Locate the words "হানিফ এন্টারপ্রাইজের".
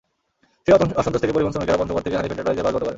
2.17-2.65